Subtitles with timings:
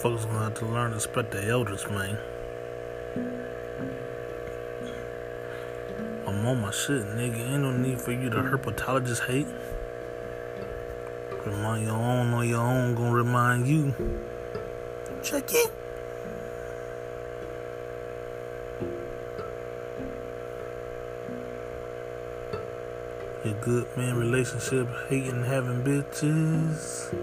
[0.00, 2.18] Folks gonna have to learn to respect the elders, man.
[6.26, 7.52] I'm on my shit, nigga.
[7.52, 9.46] Ain't no need for you to herpetologist hate.
[11.44, 13.94] Remind your own or your own gonna remind you.
[15.22, 15.70] Check it.
[23.44, 27.14] Your good man relationship hating having bitches.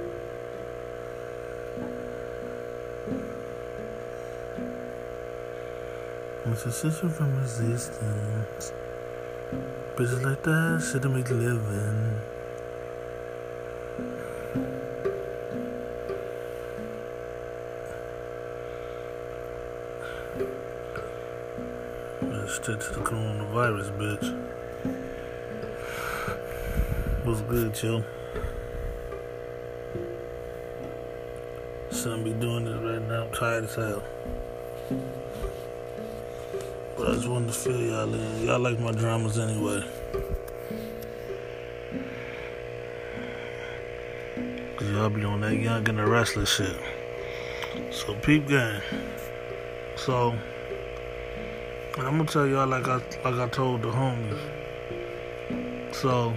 [6.65, 8.71] Mississippi from resistance.
[9.95, 12.19] Bitches like that shouldn't make living.
[22.23, 24.27] Let's to the coronavirus, bitch.
[27.23, 28.03] What's good, yo?
[31.91, 33.25] Shouldn't be doing this right now.
[33.25, 34.03] I'm tired as hell.
[37.07, 38.45] I just wanted to fill y'all in.
[38.45, 39.81] Y'all like my dramas anyway.
[44.75, 46.75] Cause y'all be on that young and the restless shit.
[47.91, 48.81] So peep game.
[49.95, 50.35] So
[51.97, 54.41] I'm gonna tell y'all like I like I told the homies.
[55.95, 56.33] So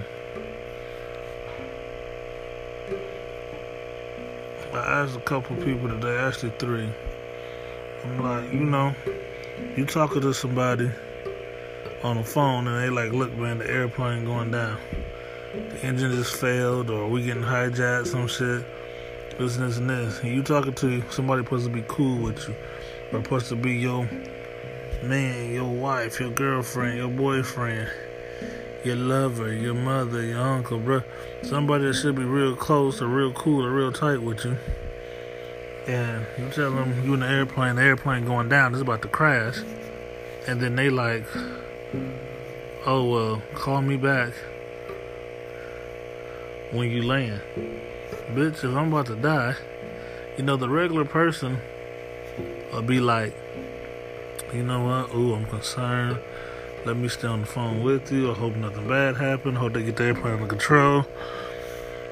[4.73, 6.89] I asked a couple people today, actually three.
[8.05, 8.95] I'm like, you know,
[9.77, 10.91] you talking to somebody
[12.03, 14.79] on the phone and they like, look, man, the airplane going down.
[15.53, 18.67] The engine just failed or we getting hijacked, some shit.
[19.39, 20.21] This and this and this.
[20.21, 22.55] And you talking to somebody supposed to be cool with you.
[23.13, 24.09] Or supposed to be your
[25.03, 27.91] man, your wife, your girlfriend, your boyfriend,
[28.85, 31.03] your lover, your mother, your uncle, bro.
[31.43, 34.57] Somebody that should be real close or real cool or real tight with you.
[35.91, 39.09] And you tell them you in the airplane, the airplane going down, it's about to
[39.09, 39.59] crash.
[40.47, 41.27] And then they like,
[42.87, 44.33] oh well, call me back
[46.71, 47.43] when you land.
[48.37, 49.57] Bitch, if I'm about to die,
[50.39, 51.59] you know the regular person
[52.73, 53.35] will be like,
[54.55, 55.13] you know what?
[55.13, 56.21] Ooh, I'm concerned.
[56.87, 58.31] Let me stay on the phone with you.
[58.31, 59.59] I hope nothing bad happened.
[59.59, 61.05] Hope they get the airplane under control.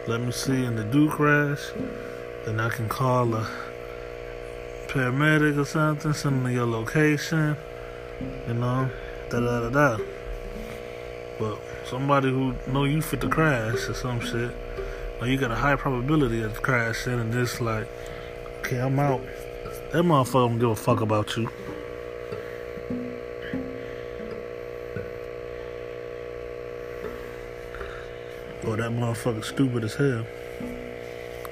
[0.08, 1.60] Let me see in the do crash.
[2.44, 3.67] Then I can call a
[4.88, 7.56] paramedic or something, send them your location.
[8.48, 8.90] You know,
[9.30, 10.04] da da da da.
[11.38, 14.54] But somebody who know you fit the crash or some shit,
[15.20, 17.88] or you got a high probability of crashing and just like,
[18.60, 19.20] okay, I'm out.
[19.92, 21.48] That motherfucker don't give a fuck about you.
[28.66, 30.26] Or that motherfucker stupid as hell.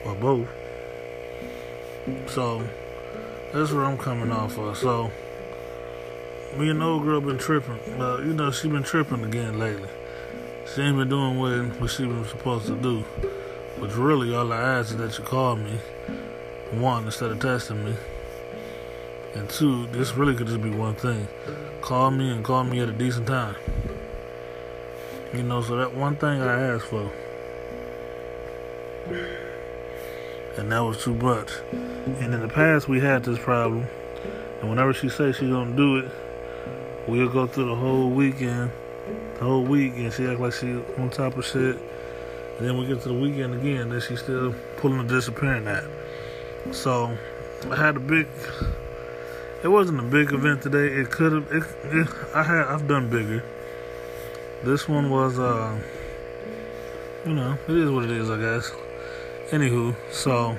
[0.05, 0.49] Or both.
[2.29, 2.69] So,
[3.53, 4.77] that's where I'm coming off of.
[4.77, 5.11] So,
[6.57, 7.79] me and old girl been tripping.
[8.01, 9.89] Uh, you know, she been tripping again lately.
[10.75, 13.01] She ain't been doing what, what she was supposed to do.
[13.79, 15.79] Which really all I ask is that you call me.
[16.73, 17.95] One, instead of testing me.
[19.35, 21.29] And two, this really could just be one thing.
[21.83, 23.57] Call me and call me at a decent time.
[25.35, 27.13] You know, so that one thing I asked for.
[30.57, 31.51] And that was too much.
[31.73, 33.87] And in the past we had this problem.
[34.61, 36.11] And whenever she says she gonna do it,
[37.07, 38.71] we'll go through the whole weekend,
[39.35, 41.77] the whole week, and she act like she on top of shit.
[42.59, 45.87] And then we get to the weekend again, and she's still pulling a disappearing act.
[46.73, 47.17] So
[47.71, 48.27] I had a big.
[49.63, 50.89] It wasn't a big event today.
[50.89, 51.53] It could have.
[51.53, 52.67] It, it, I had.
[52.67, 53.45] I've done bigger.
[54.65, 55.39] This one was.
[55.39, 55.79] uh
[57.27, 58.71] You know, it is what it is, I guess.
[59.51, 60.59] Anywho, so.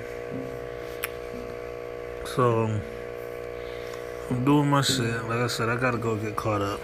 [2.24, 2.64] So.
[2.64, 2.80] Um,
[4.30, 5.24] I'm doing my shit.
[5.24, 6.80] Like I said, I gotta go get caught up.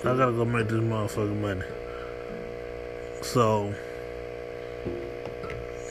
[0.00, 1.62] I gotta go make this motherfucking money.
[3.20, 3.74] So,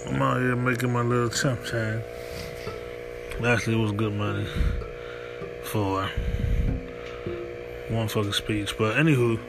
[0.07, 2.03] I'm out here making my little chump change.
[3.45, 4.47] Actually, it was good money
[5.65, 6.09] for
[7.89, 8.75] one fucking speech.
[8.75, 9.39] But anywho,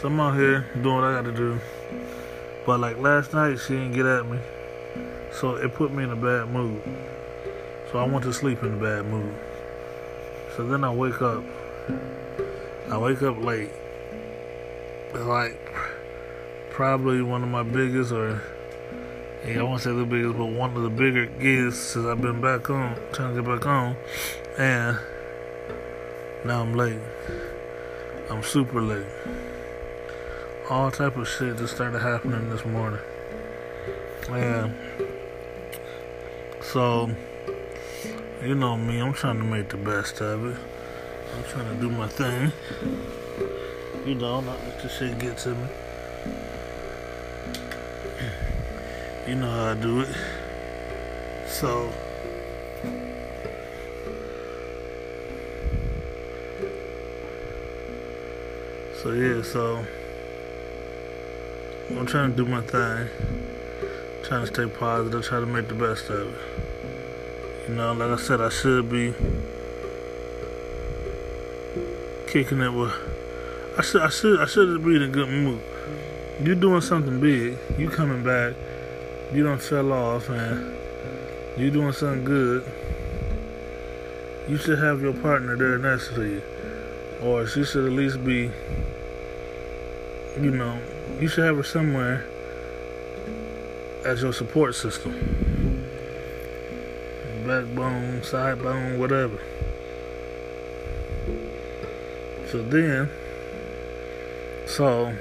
[0.00, 1.60] so I'm out here doing what I gotta do.
[2.66, 4.38] But like last night, she didn't get at me.
[5.32, 6.82] So it put me in a bad mood.
[7.92, 9.34] So I went to sleep in a bad mood.
[10.56, 11.44] So then I wake up.
[12.90, 13.70] I wake up late.
[15.14, 15.60] Like
[16.70, 18.42] probably one of my biggest or
[19.46, 22.40] yeah, I won't say the biggest, but one of the bigger gigs since I've been
[22.40, 23.96] back home, trying to get back home.
[24.58, 24.98] And
[26.44, 27.00] now I'm late.
[28.28, 29.06] I'm super late.
[30.68, 32.98] All type of shit just started happening this morning.
[34.28, 34.74] And
[36.60, 37.08] So,
[38.42, 40.58] you know me, I'm trying to make the best of it.
[41.36, 42.50] I'm trying to do my thing.
[44.04, 45.68] You know, not let the shit get to me.
[49.28, 50.08] You know how I do it.
[51.46, 51.92] So,
[59.00, 59.86] so yeah, so
[61.90, 63.08] I'm trying to do my thing.
[64.24, 67.68] Trying to stay positive, try to make the best of it.
[67.68, 69.14] You know, like I said, I should be
[72.26, 72.92] kicking it with.
[73.78, 75.60] I should, I should, I should be in a good mood.
[76.42, 77.56] You doing something big.
[77.78, 78.54] You coming back.
[79.32, 80.76] You don't fell off, and
[81.56, 82.64] you doing something good.
[84.48, 86.42] You should have your partner there next to you,
[87.22, 88.50] or she should at least be.
[90.40, 90.78] You know,
[91.20, 92.26] you should have her somewhere
[94.04, 95.12] as your support system.
[97.46, 99.38] Backbone, side bone, whatever.
[102.50, 103.10] So then,
[104.66, 105.14] so,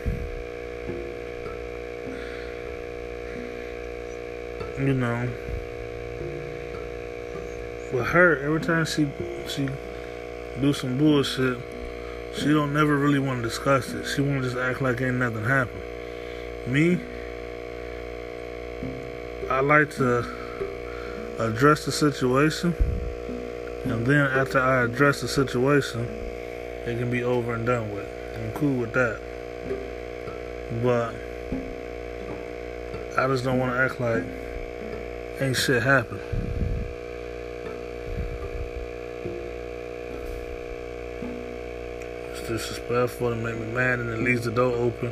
[4.80, 5.30] you know,
[7.94, 9.08] with her, every time she
[9.48, 9.70] she
[10.62, 11.58] do some bullshit,
[12.38, 14.06] she don't never really want to discuss it.
[14.06, 15.84] She want to just act like ain't nothing happened.
[16.68, 17.00] Me,
[19.50, 20.20] I like to
[21.40, 22.74] address the situation,
[23.86, 28.08] and then after I address the situation, it can be over and done with.
[28.36, 29.20] I'm cool with that.
[30.84, 31.16] But
[33.18, 34.24] I just don't want to act like
[35.42, 36.22] ain't shit happened.
[42.48, 45.12] Disrespectful to make me mad and it leaves the door open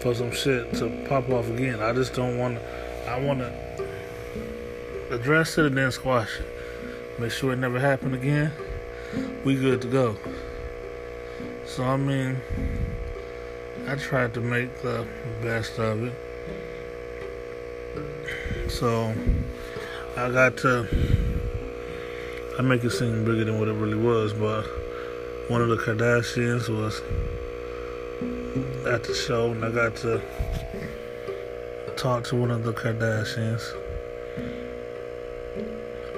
[0.00, 1.80] for some shit to pop off again.
[1.80, 3.10] I just don't want to.
[3.10, 3.52] I want to
[5.10, 6.46] address it and then squash it.
[7.20, 8.52] Make sure it never happen again.
[9.44, 10.16] We good to go.
[11.66, 12.40] So I mean,
[13.86, 15.06] I tried to make the
[15.42, 16.14] best of it.
[18.70, 19.14] So
[20.16, 20.86] I got to.
[22.58, 24.66] I make it seem bigger than what it really was, but
[25.50, 27.00] one of the Kardashians was
[28.86, 30.22] at the show, and I got to
[31.96, 33.60] talk to one of the Kardashians.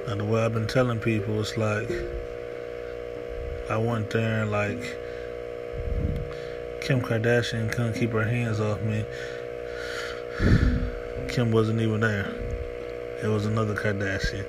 [0.06, 1.90] And the way I've been telling people, it's like
[3.70, 4.82] I went there and like
[6.82, 9.02] Kim Kardashian couldn't keep her hands off me.
[11.30, 12.28] Kim wasn't even there.
[13.22, 14.44] It was another Kardashian.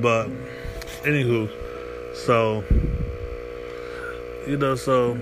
[0.00, 0.28] But
[1.02, 1.50] anywho,
[2.14, 2.62] so
[4.46, 5.14] you know, so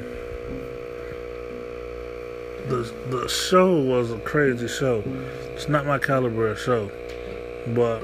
[2.69, 5.03] the the show was a crazy show.
[5.55, 6.91] It's not my caliber of show,
[7.69, 8.03] but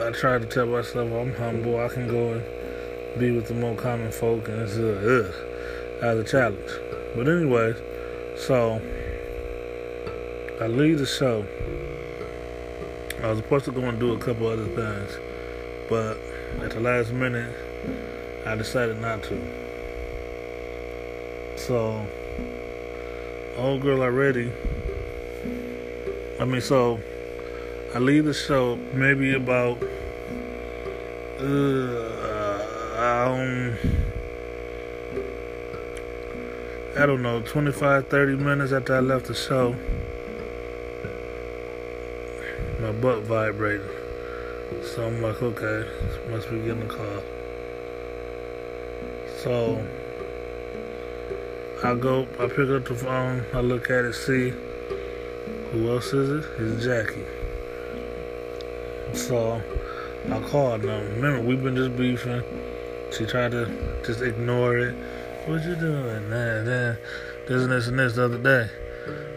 [0.00, 1.80] I tried to tell myself I'm humble.
[1.80, 6.18] I can go and be with the more common folk, and it's uh, ugh, as
[6.18, 6.70] a challenge.
[7.16, 7.74] But anyway,
[8.36, 8.82] so
[10.60, 11.46] I leave the show.
[13.22, 15.16] I was supposed to go and do a couple other things,
[15.88, 16.18] but
[16.62, 17.54] at the last minute,
[18.46, 19.63] I decided not to.
[21.66, 22.06] So,
[23.56, 24.52] old girl already.
[26.38, 27.00] I mean, so
[27.94, 29.82] I leave the show maybe about
[31.40, 31.44] uh,
[33.00, 33.78] um,
[36.98, 39.74] I don't know, 25, 30 minutes after I left the show.
[42.78, 43.88] My butt vibrating.
[44.82, 45.88] So I'm like, okay,
[46.30, 47.22] must be getting a call.
[49.38, 50.03] So
[51.84, 54.48] I go, I pick up the phone, I look at it, see
[55.70, 56.50] who else is it?
[56.58, 57.26] It's Jackie.
[59.14, 59.62] So
[60.32, 61.02] I called them.
[61.16, 62.42] Remember, we've been just beefing.
[63.12, 63.66] She tried to
[64.02, 64.94] just ignore it.
[65.46, 66.30] What you doing?
[66.30, 66.94] Nah, nah.
[67.46, 68.70] This and this and this the other day.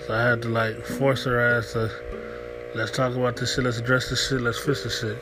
[0.06, 1.92] So I had to like force her ass to
[2.75, 5.18] let's talk about this shit, let's address this shit, let's fix this shit.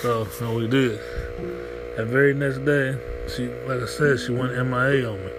[0.00, 0.98] So, so we did.
[1.98, 2.96] That very next day,
[3.28, 5.35] she like I said, she went MIA on me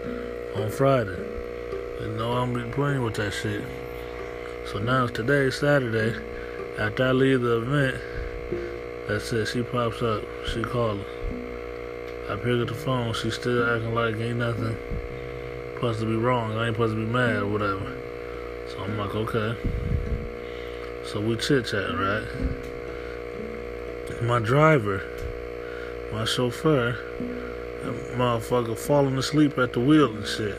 [0.61, 1.17] on Friday.
[2.01, 3.63] And no, I'm been playing with that shit.
[4.71, 6.19] So now it's today, Saturday.
[6.79, 8.01] After I leave the event,
[9.07, 9.47] that's it.
[9.47, 10.23] She pops up.
[10.47, 10.99] She her.
[12.29, 13.13] I pick up the phone.
[13.13, 14.77] She still acting like ain't nothing
[15.75, 16.53] supposed to be wrong.
[16.53, 17.97] I ain't supposed to be mad or whatever.
[18.69, 19.55] So I'm like, okay.
[21.05, 22.27] So we chit chat, right?
[24.23, 25.01] My driver,
[26.11, 26.97] my chauffeur,
[28.15, 30.57] motherfucker falling asleep at the wheel and shit.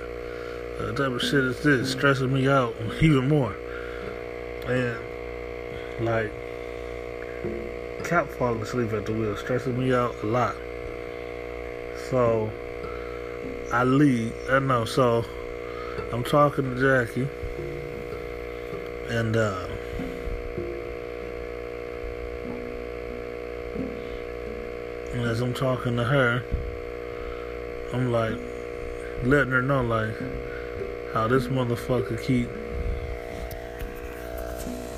[0.78, 3.54] The type of shit is this, stressing me out even more.
[4.66, 4.98] And
[6.04, 6.32] like
[8.04, 10.56] kept falling asleep at the wheel, stressing me out a lot.
[12.10, 12.50] So
[13.72, 14.32] I leave.
[14.48, 14.84] I know.
[14.84, 15.24] So
[16.12, 17.28] I'm talking to Jackie,
[19.10, 19.68] and uh,
[25.28, 26.42] as I'm talking to her,
[27.90, 28.38] I'm like
[29.24, 30.14] letting her know like
[31.14, 32.48] how this motherfucker keep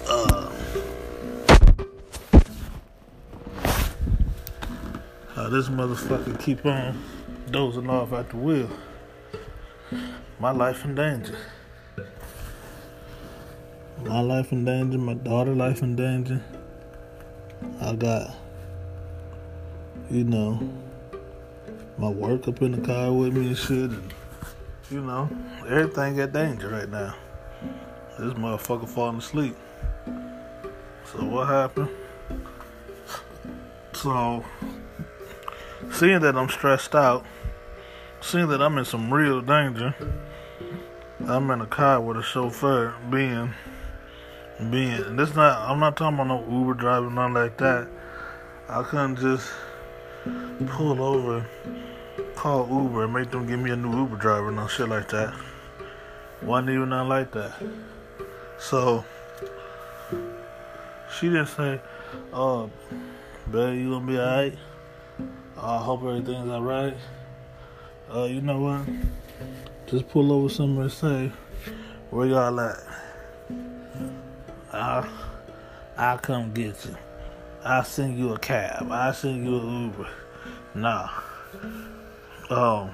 [0.09, 0.51] uh
[5.35, 7.01] how this motherfucker keep on
[7.53, 8.69] dozing off at the wheel.
[10.41, 11.39] My life in danger.
[14.05, 16.43] My life in danger, my daughter life in danger.
[17.81, 18.35] I got
[20.11, 20.59] you know
[22.01, 24.15] my work up in the car with me and shit and
[24.91, 25.29] you know,
[25.69, 27.15] everything at danger right now.
[28.19, 29.55] This motherfucker falling asleep.
[31.05, 31.91] So what happened?
[33.93, 34.43] So
[35.93, 37.27] seeing that I'm stressed out,
[38.23, 39.95] seeing that I'm in some real danger,
[41.27, 43.53] I'm in a car with a chauffeur being
[44.71, 47.89] being this not I'm not talking about no Uber driving nothing like that.
[48.71, 49.51] I couldn't just
[50.67, 51.47] pull over
[52.41, 55.35] call Uber and make them give me a new Uber driver, no shit like that.
[56.41, 57.53] Wasn't even not like that.
[58.59, 59.05] So
[61.13, 61.83] she didn't say,
[62.33, 62.71] "Oh,
[63.53, 64.59] babe, you gonna be alright?
[65.59, 66.97] I hope everything's alright."
[68.11, 68.89] Uh, you know what?
[69.87, 71.33] Just pull over somewhere and say,
[72.09, 72.79] "Where y'all at?"
[74.73, 75.07] I
[75.99, 76.97] I'll come get you.
[77.63, 78.91] I'll send you a cab.
[78.91, 80.09] I'll send you an Uber.
[80.75, 81.11] Nah.
[82.53, 82.93] Oh,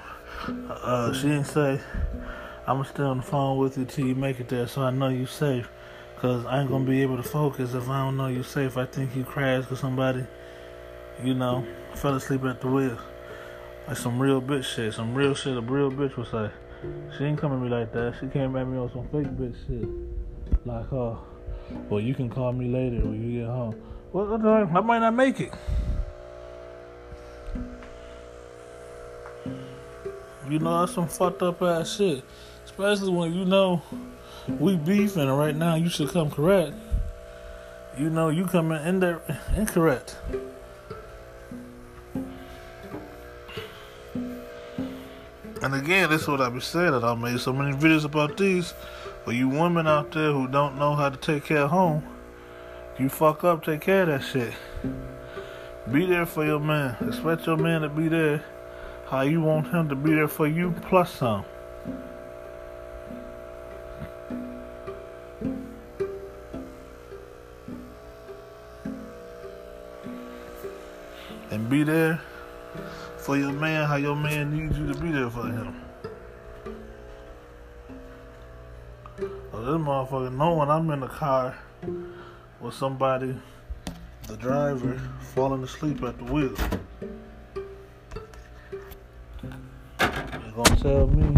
[0.69, 1.81] uh, she didn't say,
[2.67, 4.91] I'm gonna stay on the phone with you till you make it there so I
[4.91, 5.71] know you safe.
[6.19, 8.77] Cause I ain't gonna be able to focus if I don't know you safe.
[8.77, 10.27] I think you crashed with somebody,
[11.25, 12.99] you know, fell asleep at the wheel.
[13.89, 16.51] Like some real bitch shit, some real shit a real bitch would say.
[17.17, 18.17] She ain't coming me like that.
[18.21, 20.67] She came at me on some fake bitch shit.
[20.67, 21.17] Like, uh,
[21.89, 23.81] well, you can call me later when you get home.
[24.13, 25.55] Well, I might not make it.
[30.49, 32.23] You know, that's some fucked up ass shit.
[32.65, 33.83] Especially when you know
[34.49, 36.75] we beefing and right now you should come correct.
[37.99, 39.21] You know you coming in there
[39.57, 40.17] incorrect.
[45.63, 48.37] And again, this is what I be saying that I made so many videos about
[48.37, 48.73] these.
[49.25, 52.07] For you women out there who don't know how to take care of home,
[52.99, 54.55] you fuck up, take care of that shit.
[55.91, 56.97] Be there for your man.
[57.01, 58.45] Expect your man to be there
[59.09, 61.45] how you want him to be there for you plus some.
[71.51, 72.21] And be there
[73.19, 75.75] for your man how your man needs you to be there for him.
[79.53, 81.57] So this motherfucker knowing I'm in the car
[82.61, 83.37] with somebody,
[84.27, 85.01] the driver,
[85.35, 86.55] falling asleep at the wheel.
[90.87, 91.37] Tell me,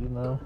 [0.00, 0.40] you know,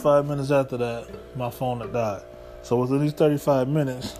[0.00, 2.22] 35 minutes after that, my phone had died.
[2.62, 4.18] So within these 35 minutes,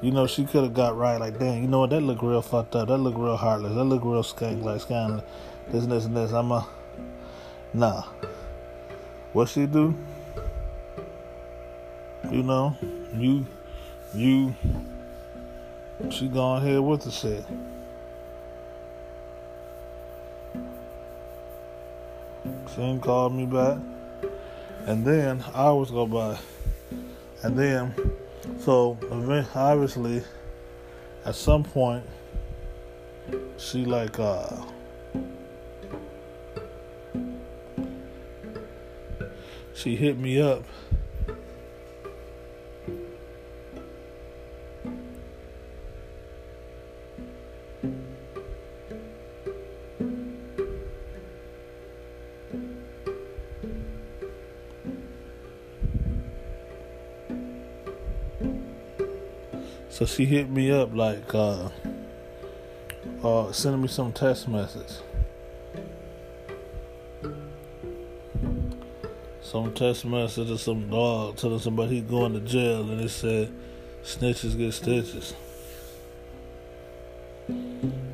[0.00, 1.18] you know, she could have got right.
[1.18, 1.90] Like, dang, you know what?
[1.90, 2.86] That look real fucked up.
[2.86, 3.74] That look real heartless.
[3.74, 5.24] That look real skank, like scandal.
[5.72, 6.30] This and this and this.
[6.30, 6.64] I'm a
[7.74, 8.04] nah.
[9.32, 9.96] What she do?
[12.30, 12.76] You know,
[13.12, 13.44] you,
[14.14, 14.54] you,
[16.10, 17.44] she gone ahead with the shit.
[22.72, 23.78] She ain't called me back.
[24.88, 26.38] And then hours go by.
[27.42, 27.94] And then,
[28.58, 28.96] so
[29.54, 30.22] obviously,
[31.26, 32.06] at some point,
[33.58, 34.48] she like, uh,
[39.74, 40.64] she hit me up
[60.08, 61.68] she hit me up like uh,
[63.22, 65.02] uh, sending me some text messages.
[69.42, 73.52] Some text message to some dog telling somebody he going to jail and it said
[74.02, 75.34] snitches get stitches.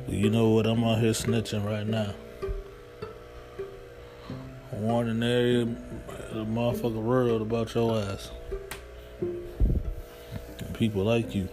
[0.07, 0.65] You know what?
[0.65, 2.13] I'm out here snitching right now.
[4.71, 5.75] I'm warning every
[6.45, 8.31] motherfucker world about your ass.
[10.73, 11.47] People like you.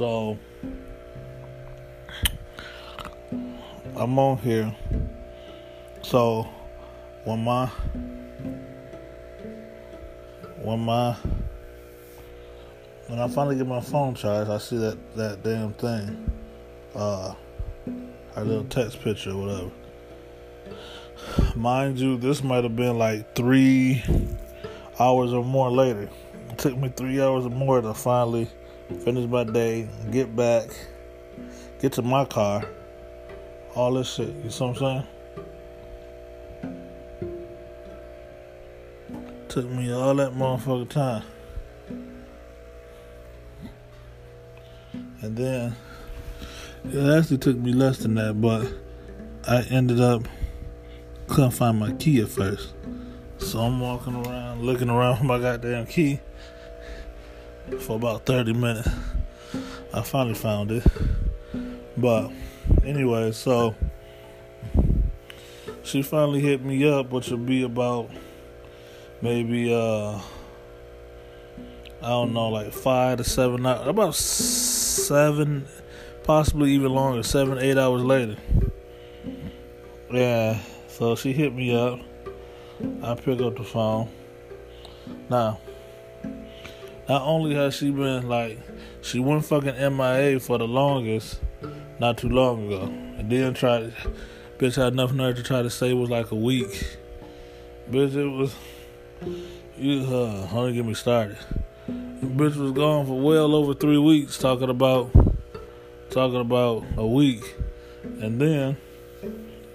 [0.00, 0.38] So,
[3.94, 4.74] I'm on here.
[6.00, 6.48] So,
[7.24, 7.66] when my
[10.62, 11.12] when my
[13.08, 16.32] when I finally get my phone charged, I see that that damn thing,
[16.94, 17.34] uh,
[18.36, 19.70] our little text picture or whatever.
[21.54, 24.02] Mind you, this might have been like three
[24.98, 26.08] hours or more later.
[26.48, 28.48] It took me three hours or more to finally
[28.98, 30.70] finish my day, get back,
[31.80, 32.64] get to my car,
[33.74, 34.28] all this shit.
[34.44, 35.06] You see what I'm saying?
[39.48, 41.22] Took me all that motherfucking time.
[45.22, 45.76] And then
[46.84, 48.66] it actually took me less than that, but
[49.46, 50.26] I ended up
[51.28, 52.74] couldn't find my key at first.
[53.38, 56.20] So I'm walking around looking around for my goddamn key
[57.78, 58.88] for about 30 minutes.
[59.92, 60.86] I finally found it.
[61.96, 62.30] But
[62.84, 63.74] anyway, so
[65.82, 68.10] she finally hit me up, which will be about
[69.22, 70.18] maybe uh
[72.02, 75.66] I don't know, like five to seven hours, about seven,
[76.24, 78.36] possibly even longer, seven, eight hours later.
[80.10, 80.58] Yeah,
[80.88, 82.00] so she hit me up.
[83.02, 84.08] I pick up the phone.
[85.28, 85.60] Now,
[87.10, 88.56] not only has she been like,
[89.02, 91.40] she went fucking MIA for the longest,
[91.98, 93.92] not too long ago, and then tried,
[94.58, 96.98] bitch had enough nerve to try to say it was like a week.
[97.90, 98.54] Bitch, it was,
[99.76, 101.36] you, uh, don't get me started.
[101.88, 105.10] Bitch was gone for well over three weeks talking about
[106.10, 107.56] talking about a week.
[108.20, 108.76] And then,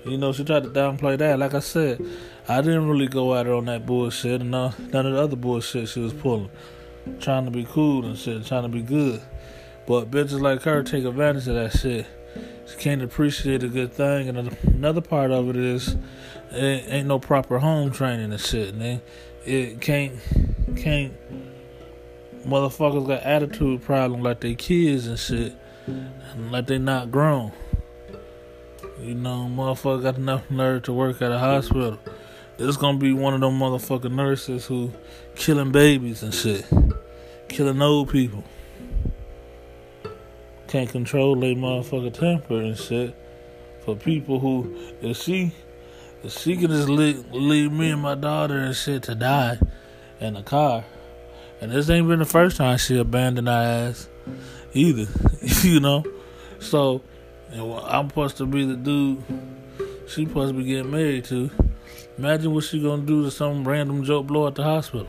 [0.05, 1.37] you know, she tried to downplay that.
[1.37, 1.99] Like I said,
[2.47, 5.35] I didn't really go at her on that bullshit and none, none of the other
[5.35, 6.49] bullshit she was pulling.
[7.19, 9.21] Trying to be cool and shit, trying to be good.
[9.85, 12.07] But bitches like her take advantage of that shit.
[12.67, 14.29] She can't appreciate a good thing.
[14.29, 15.95] And another part of it is,
[16.51, 18.73] it ain't no proper home training and shit.
[18.73, 19.01] And
[19.45, 20.13] it can't,
[20.75, 21.13] can't
[22.45, 25.55] motherfuckers got attitude problem like they kids and shit,
[25.87, 27.51] and like they not grown.
[29.01, 31.99] You know, motherfucker got enough nerve to work at a hospital.
[32.57, 34.91] This gonna be one of them motherfucking nurses who
[35.35, 36.65] killing babies and shit,
[37.49, 38.43] killing old people.
[40.67, 43.15] Can't control their motherfucker temper and shit.
[43.83, 45.53] For people who, if she,
[46.23, 49.59] if she could just leave, leave me and my daughter and shit to die
[50.19, 50.83] in a car
[51.61, 54.09] and this ain't been the first time she abandoned our ass
[54.73, 55.07] either,
[55.63, 56.03] you know.
[56.59, 57.01] So
[57.51, 59.23] I'm supposed to be the dude
[60.07, 61.49] she supposed to be getting married to.
[62.17, 65.07] Imagine what she gonna do to some random joke blow at the hospital.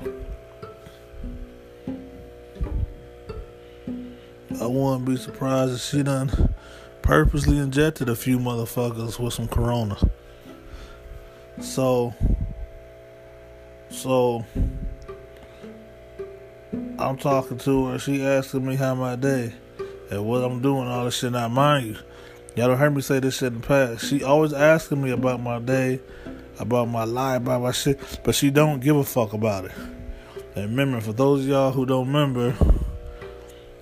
[4.61, 6.55] I wouldn't be surprised if she done
[7.03, 9.97] purposely injected a few motherfuckers with some corona.
[11.61, 12.13] So,
[13.91, 14.45] so
[16.99, 17.99] I'm talking to her.
[17.99, 19.55] She asking me how my day
[20.11, 21.33] and what I'm doing, all this shit.
[21.33, 21.97] Now, mind you,
[22.57, 24.07] y'all don't heard me say this shit in the past.
[24.07, 26.01] She always asking me about my day,
[26.59, 29.73] about my life, about my shit, but she don't give a fuck about it.
[30.55, 32.55] And remember, for those of y'all who don't remember,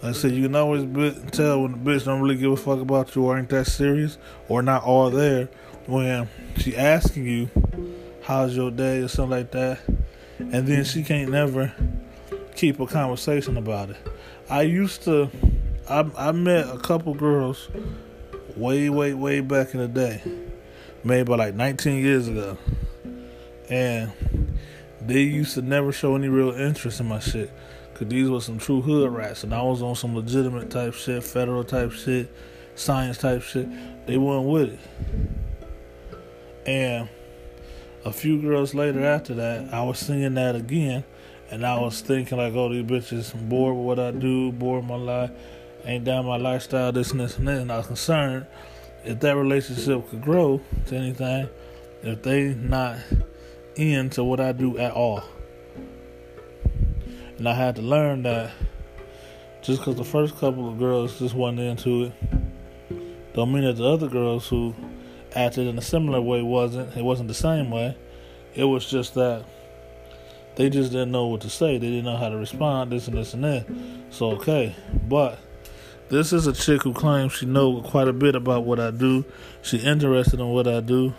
[0.02, 0.82] like I said you can always
[1.30, 4.18] tell when the bitch don't really give a fuck about you or ain't that serious
[4.48, 5.48] or not all there
[5.86, 7.50] when she asking you
[8.24, 9.78] how's your day or something like that,
[10.38, 11.72] and then she can't never
[12.56, 13.96] keep a conversation about it.
[14.48, 15.30] I used to,
[15.88, 17.68] I, I met a couple girls
[18.56, 20.22] way, way, way back in the day,
[21.04, 22.58] maybe like 19 years ago,
[23.68, 24.10] and
[25.00, 27.52] they used to never show any real interest in my shit.
[27.94, 31.22] Cause these were some true hood rats, and I was on some legitimate type shit,
[31.22, 32.34] federal type shit,
[32.74, 33.68] science type shit.
[34.06, 34.80] They weren't with it.
[36.66, 37.08] And
[38.04, 41.04] a few girls later after that, I was singing that again,
[41.50, 44.90] and I was thinking like, oh, these bitches bored with what I do, bored with
[44.90, 45.30] my life,
[45.84, 47.60] ain't down my lifestyle, this and this and this.
[47.60, 48.46] And I was concerned
[49.04, 51.48] if that relationship could grow to anything,
[52.02, 52.98] if they not
[53.76, 55.22] into what I do at all.
[57.38, 58.52] And I had to learn that
[59.62, 62.12] just because the first couple of girls just wasn't into it,
[63.34, 64.74] don't mean that the other girls who
[65.34, 66.96] acted in a similar way wasn't.
[66.96, 67.96] It wasn't the same way.
[68.54, 69.44] It was just that
[70.56, 71.78] they just didn't know what to say.
[71.78, 72.92] They didn't know how to respond.
[72.92, 73.66] This and this and that.
[74.10, 74.76] So okay,
[75.08, 75.38] but
[76.08, 79.24] this is a chick who claims she know quite a bit about what I do.
[79.62, 81.14] She interested in what I do.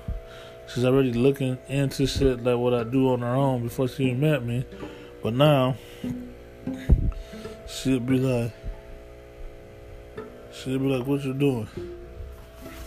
[0.68, 4.20] She's already looking into shit like what I do on her own before she even
[4.20, 4.66] met me.
[5.22, 5.76] But now
[7.68, 8.52] she'll be like,
[10.52, 11.68] she'll be like, "What you doing?"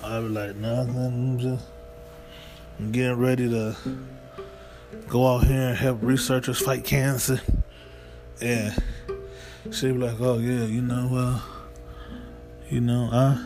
[0.02, 0.96] I'll be like, "Nothing.
[0.96, 1.66] I'm just
[2.78, 3.76] I'm getting ready to
[5.08, 7.40] go out here and help researchers fight cancer."
[8.40, 8.72] And
[9.72, 11.40] she'll be like, "Oh yeah, you know, uh,
[12.70, 13.44] you know, I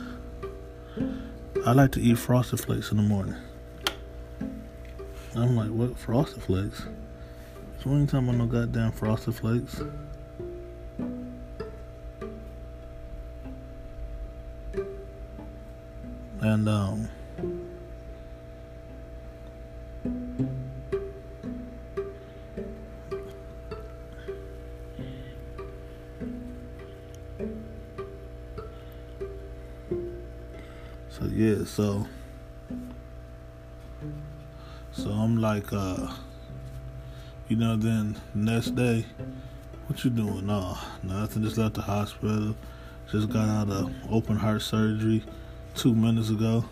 [1.64, 3.36] I like to eat frosted flakes in the morning."
[5.34, 6.82] I'm like, "What frosted flakes?"
[7.84, 9.82] We ain't talking about no goddamn frosted flakes.
[16.40, 17.08] And um
[31.72, 32.06] So
[34.92, 36.12] so I'm like uh
[37.48, 39.06] you know, then next day,
[39.86, 40.46] what you doing?
[40.46, 41.42] Nah, nothing.
[41.42, 42.54] Just left the hospital.
[43.10, 45.24] Just got out of open heart surgery
[45.74, 46.66] two minutes ago.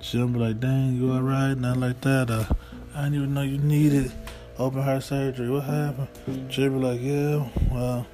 [0.00, 1.56] She'll be like, dang, you alright?
[1.56, 2.30] Not like that.
[2.30, 2.44] Uh,
[2.94, 4.12] I didn't even know you needed
[4.58, 5.48] open heart surgery.
[5.48, 6.08] What happened?
[6.52, 8.06] She'll be like, yeah, well,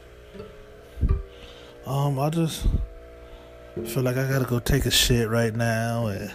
[1.84, 2.64] um, I just
[3.84, 6.06] feel like I gotta go take a shit right now.
[6.06, 6.32] And,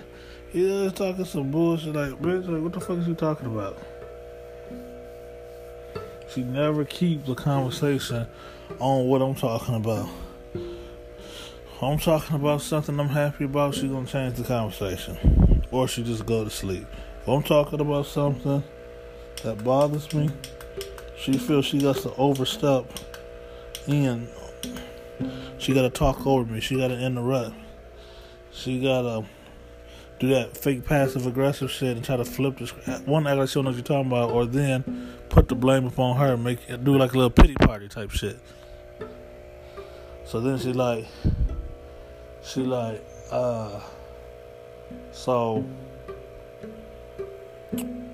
[0.53, 3.77] you know, talking some bullshit like, bitch, like, what the fuck is you talking about?
[6.33, 8.27] She never keeps the conversation
[8.79, 10.09] on what I'm talking about.
[11.81, 15.63] I'm talking about something I'm happy about, she gonna change the conversation.
[15.71, 16.85] Or she just go to sleep.
[17.21, 18.63] If I'm talking about something
[19.43, 20.29] that bothers me,
[21.17, 22.85] she feels she got to overstep
[23.87, 24.27] and
[25.57, 26.59] she gotta talk over me.
[26.59, 27.55] She gotta interrupt.
[28.51, 29.25] She gotta
[30.19, 32.69] do that fake passive aggressive shit and try to flip this
[33.05, 35.87] one act like she don't know what you're talking about, or then put the blame
[35.87, 38.39] upon her, and make do like a little pity party type shit.
[40.25, 41.07] So then she like,
[42.43, 43.79] she like, uh,
[45.11, 45.65] so,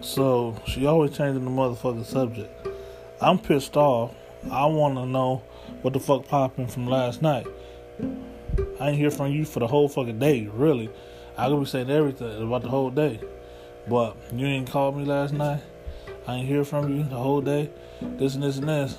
[0.02, 2.68] so she always changing the motherfucking subject.
[3.20, 4.14] I'm pissed off.
[4.52, 5.44] I want to know
[5.82, 7.48] what the fuck popping from last night.
[8.80, 10.90] I ain't hear from you for the whole fucking day, really.
[11.38, 13.20] I could be saying everything about the whole day.
[13.88, 15.62] But you ain't called me last night.
[16.28, 17.70] I ain't hear from you the whole day.
[18.02, 18.98] This and this and this.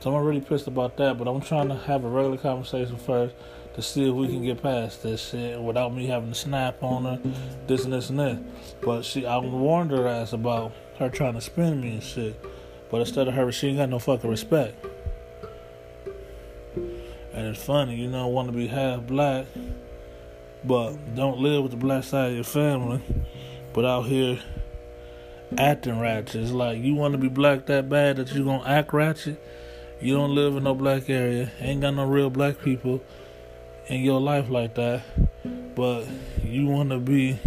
[0.00, 1.18] So I'm really pissed about that.
[1.18, 3.34] But I'm trying to have a regular conversation first
[3.74, 7.04] to see if we can get past this shit without me having to snap on
[7.04, 7.20] her,
[7.66, 8.38] this and this and this.
[8.82, 12.42] But she, I warned her ass about her trying to spin me and shit.
[12.90, 14.84] But instead of her, she ain't got no fucking respect.
[17.32, 19.46] And it's funny, you know, want to be half black
[20.64, 23.00] but don't live with the black side of your family,
[23.72, 24.38] but out here
[25.56, 26.42] acting ratchet.
[26.42, 29.42] It's like you want to be black that bad that you gonna act ratchet.
[30.00, 33.02] You don't live in no black area, ain't got no real black people
[33.86, 35.02] in your life like that,
[35.74, 36.06] but
[36.42, 37.38] you want to be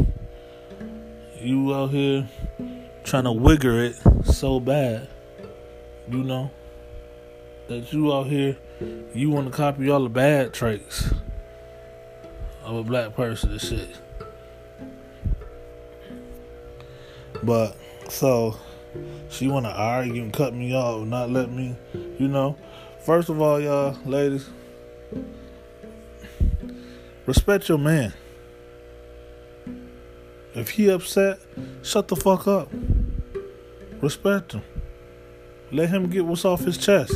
[1.40, 2.28] you out here
[3.04, 5.08] trying to wigger it so bad,
[6.10, 6.52] you know,
[7.68, 8.58] that you out here
[9.14, 11.14] you want to copy all the bad traits
[12.64, 13.98] of a black person and shit.
[17.44, 17.78] But
[18.10, 18.58] so
[19.30, 21.76] she wanna argue and cut me off, not let me,
[22.20, 22.58] you know.
[23.06, 24.50] First of all, y'all, ladies,
[27.26, 28.14] respect your man.
[30.56, 31.40] If he upset,
[31.82, 32.72] shut the fuck up.
[34.02, 34.62] Respect him.
[35.72, 37.14] Let him get what's off his chest.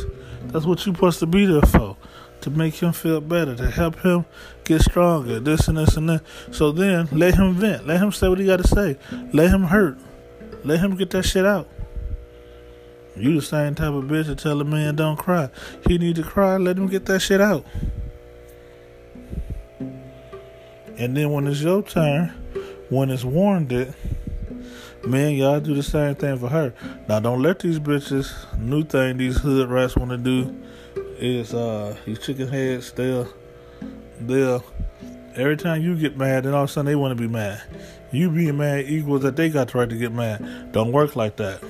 [0.48, 1.96] That's what you're supposed to be there for
[2.40, 4.24] to make him feel better, to help him
[4.64, 6.22] get stronger, this and this and that.
[6.52, 7.86] So then let him vent.
[7.86, 8.96] Let him say what he got to say.
[9.32, 9.98] Let him hurt.
[10.64, 11.68] Let him get that shit out.
[13.16, 15.50] You the same type of bitch that tell a man don't cry.
[15.86, 17.64] He need to cry, let him get that shit out.
[20.98, 22.28] And then when it's your turn,
[22.90, 23.94] when it's warranted,
[25.08, 26.74] man, y'all do the same thing for her.
[27.08, 30.62] Now don't let these bitches, new thing these hood rats want to do
[31.18, 33.28] is uh these chicken heads they'll
[34.20, 34.64] they'll
[35.34, 37.62] every time you get mad then all of a sudden they want to be mad.
[38.10, 40.72] You being mad equals that they got the right to get mad.
[40.72, 41.62] Don't work like that.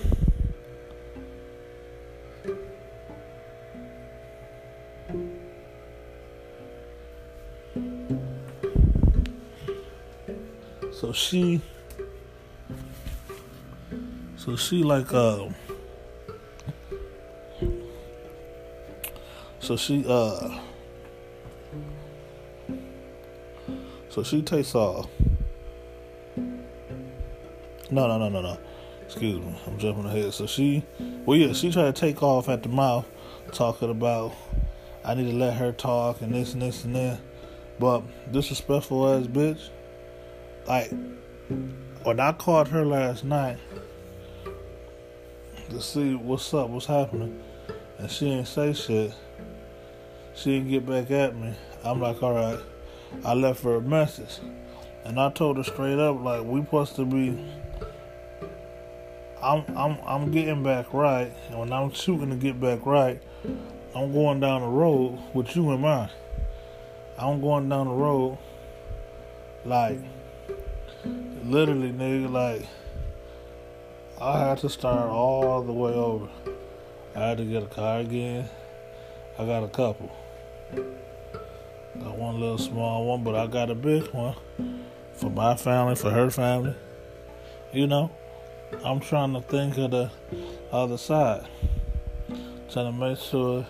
[10.92, 11.60] So she,
[14.48, 15.46] so she like uh,
[19.60, 20.58] so she uh,
[24.08, 25.06] so she takes off.
[27.90, 28.58] No, no, no, no, no.
[29.04, 30.32] Excuse me, I'm jumping ahead.
[30.32, 30.82] So she,
[31.26, 33.06] well, yeah, she tried to take off at the mouth,
[33.52, 34.32] talking about
[35.04, 37.20] I need to let her talk and this and this and that.
[37.78, 39.68] But disrespectful ass bitch.
[40.66, 40.90] Like
[42.02, 43.58] when I called her last night
[45.70, 47.40] to see what's up, what's happening,
[47.98, 49.14] and she didn't say shit.
[50.34, 51.54] She didn't get back at me.
[51.84, 52.58] I'm like, all right.
[53.24, 54.38] I left her a message,
[55.04, 57.44] and I told her straight up, like, we supposed to be.
[59.42, 63.22] I'm I'm I'm getting back right, and when I'm shooting to get back right,
[63.94, 66.10] I'm going down the road with you in mind.
[67.16, 68.38] I'm going down the road
[69.64, 69.98] like
[71.44, 72.66] literally nigga like
[74.20, 76.28] I had to start all the way over.
[77.14, 78.48] I had to get a car again.
[79.38, 80.10] I got a couple.
[80.74, 84.34] Got one little small one, but I got a big one
[85.14, 86.74] for my family, for her family.
[87.72, 88.10] You know,
[88.84, 90.10] I'm trying to think of the
[90.72, 91.46] other side.
[92.72, 93.64] Trying to make sure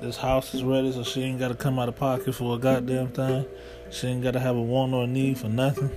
[0.00, 2.58] this house is ready, so she ain't got to come out of pocket for a
[2.58, 3.44] goddamn thing.
[3.90, 5.90] She ain't got to have a want or a need for nothing.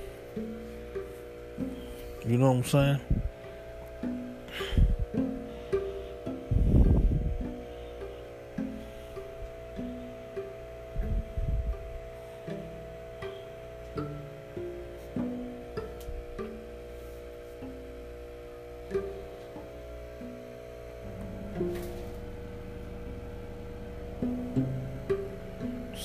[2.25, 2.99] You know what I'm saying?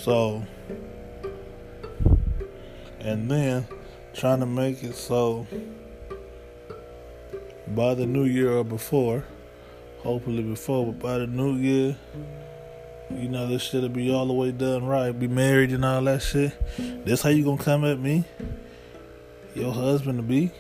[0.02, 0.42] So,
[2.98, 3.68] and then
[4.14, 5.46] trying to make it so
[7.74, 9.24] by the new year or before,
[9.98, 11.96] hopefully before, but by the new year,
[13.10, 15.12] you know, this shit'll be all the way done right.
[15.12, 16.52] Be married and all that shit.
[17.04, 18.24] This how you gonna come at me?
[19.54, 20.50] Your husband to be?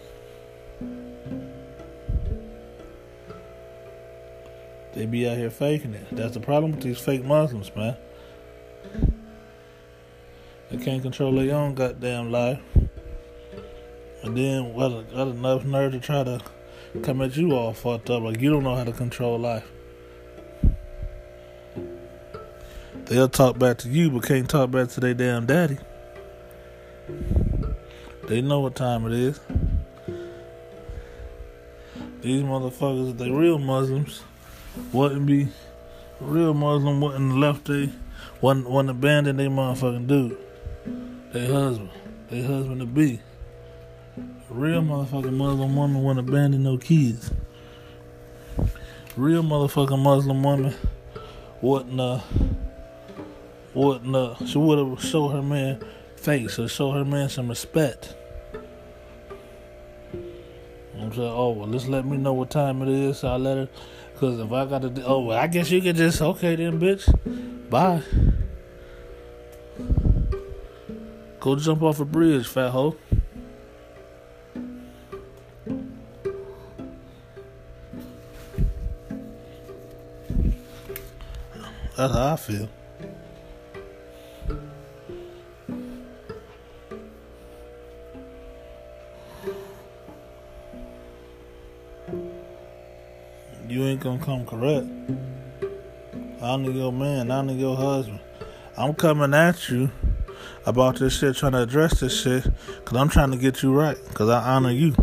[4.94, 6.06] They be out here faking it.
[6.12, 7.96] That's the problem with these fake Muslims, man.
[10.70, 12.60] They can't control their own goddamn life.
[14.22, 16.40] And then what got enough nerve to try to
[17.00, 19.70] come at you all fucked up like you don't know how to control life.
[23.06, 25.78] They'll talk back to you but can't talk back to their damn daddy.
[28.28, 29.40] They know what time it is.
[32.20, 34.22] These motherfuckers, if they real Muslims,
[34.92, 35.48] wouldn't be
[36.20, 37.90] real Muslim wouldn't left they
[38.40, 40.38] wouldn't, wouldn't abandon their motherfucking dude
[41.32, 41.90] their husband,
[42.28, 43.20] their husband to be.
[44.54, 47.32] Real motherfucking Muslim woman won't abandon no kids.
[49.16, 50.74] Real motherfucking Muslim woman
[51.62, 52.20] wouldn't uh
[53.72, 55.82] wouldn't uh she would have show her man
[56.16, 58.14] face or show her man some respect.
[61.02, 63.20] I'm saying, oh well, let's let me know what time it is.
[63.20, 63.68] So I let her,
[64.16, 67.08] cause if I got to, oh well, I guess you can just okay then, bitch.
[67.70, 68.02] Bye.
[71.40, 72.96] Go jump off a bridge, fat hoe.
[81.96, 82.68] That's how I feel.
[93.68, 94.86] You ain't gonna come correct.
[96.42, 98.20] I need your man, I need your husband.
[98.76, 99.90] I'm coming at you
[100.66, 103.96] about this shit, trying to address this shit, because I'm trying to get you right,
[104.08, 104.94] because I honor you.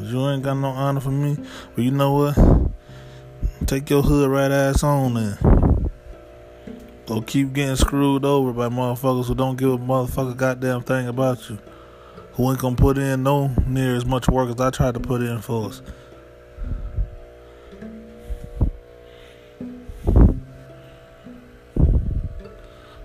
[0.00, 1.38] You ain't got no honor for me,
[1.74, 2.61] but you know what?
[3.72, 5.38] Take your hood right ass on then.
[7.06, 11.48] Don't keep getting screwed over by motherfuckers who don't give a motherfucker goddamn thing about
[11.48, 11.58] you.
[12.34, 15.22] Who ain't gonna put in no near as much work as I tried to put
[15.22, 15.80] in for us.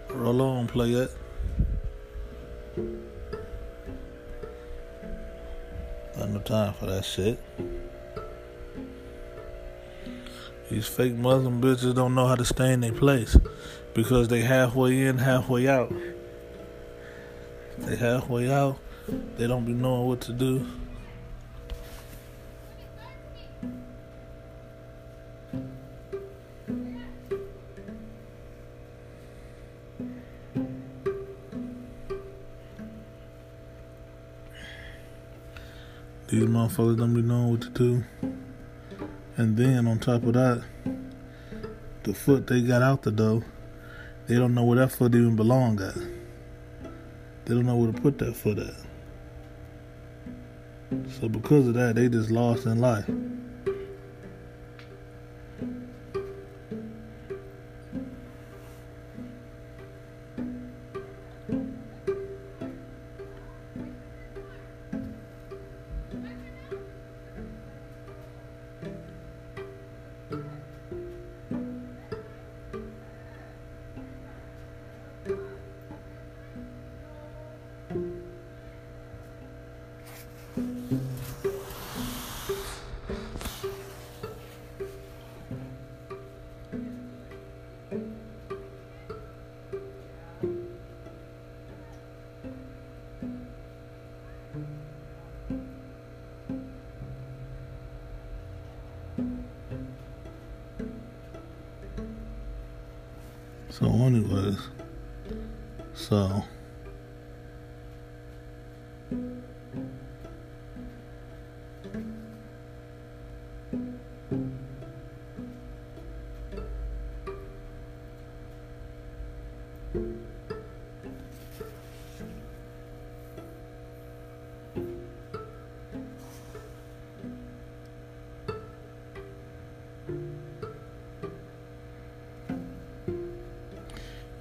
[0.09, 1.11] Roll on, play it.
[6.17, 7.39] Got no time for that shit.
[10.69, 13.37] These fake Muslim bitches don't know how to stay in their place
[13.93, 15.93] because they halfway in, halfway out.
[17.77, 18.77] They halfway out.
[19.37, 20.67] They don't be knowing what to do.
[36.27, 38.03] These motherfuckers don't be knowing what to do.
[39.37, 40.63] And then on top of that,
[42.03, 43.45] the foot they got out the door,
[44.27, 45.95] they don't know where that foot even belong at.
[47.45, 48.73] They don't know where to put that foot at.
[51.19, 53.07] So because of that, they just lost in life.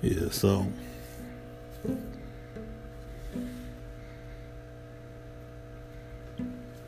[0.08, 0.64] Yeah, so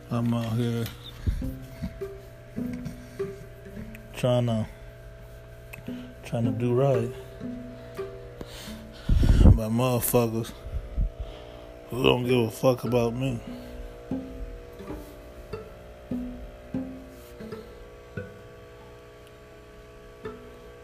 [0.09, 0.85] I'm out here
[4.17, 4.69] trying to
[6.25, 7.11] trying to do right
[9.57, 10.53] by motherfuckers
[11.91, 13.41] who don't give a fuck about me.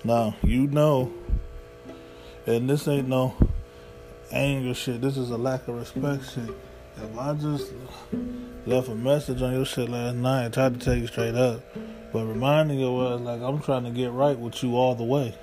[0.02, 1.12] Now, you know
[2.46, 3.34] and this ain't no
[4.30, 5.00] anger shit.
[5.00, 6.54] This is a lack of respect shit.
[6.96, 7.72] If I just
[8.66, 11.60] left a message on your shit last night, tried to tell you straight up,
[12.12, 15.34] but reminding you was like I'm trying to get right with you all the way.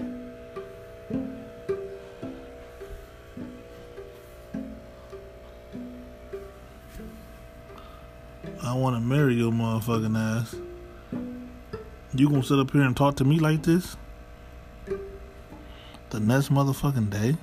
[8.64, 10.56] I want to marry your motherfucking ass.
[12.14, 13.98] You gonna sit up here and talk to me like this?
[16.12, 17.38] The next motherfucking day?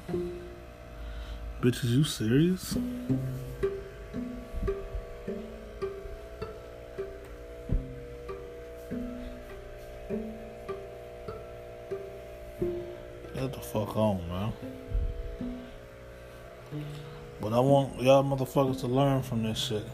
[1.63, 2.75] Bitch, is you serious?
[13.33, 14.53] Get the fuck on, man.
[17.41, 19.87] But I want y'all motherfuckers to learn from this shit.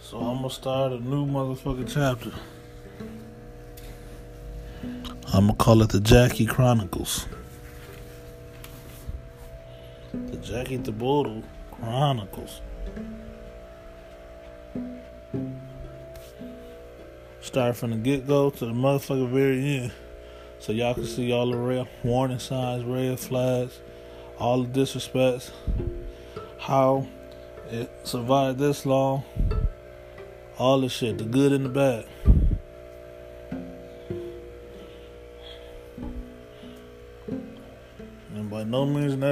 [0.00, 2.32] So I'm gonna start a new motherfucking chapter.
[5.34, 7.26] I'm gonna call it the Jackie Chronicles.
[10.62, 12.60] Jackie DeBoodle Chronicles.
[17.40, 19.92] Start from the get go to the motherfucker very end.
[20.60, 23.80] So y'all can see all the red warning signs, red flags,
[24.38, 25.50] all the disrespects,
[26.60, 27.08] how
[27.68, 29.24] it survived this long,
[30.58, 32.06] all the shit, the good and the bad.